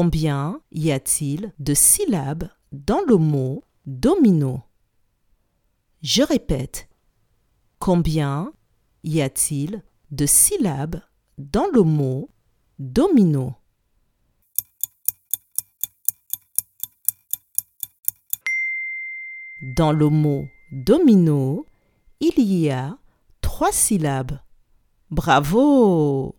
Combien 0.00 0.62
y 0.70 0.92
a-t-il 0.92 1.52
de 1.58 1.74
syllabes 1.74 2.48
dans 2.70 3.00
le 3.08 3.16
mot 3.16 3.64
domino? 3.84 4.62
Je 6.02 6.22
répète. 6.22 6.88
Combien 7.80 8.52
y 9.02 9.20
a-t-il 9.20 9.82
de 10.12 10.24
syllabes 10.24 11.00
dans 11.36 11.66
le 11.74 11.82
mot 11.82 12.30
domino? 12.78 13.56
Dans 19.74 19.90
le 19.90 20.08
mot 20.10 20.46
domino, 20.70 21.66
il 22.20 22.40
y 22.40 22.70
a 22.70 22.96
trois 23.40 23.72
syllabes. 23.72 24.38
Bravo 25.10 26.36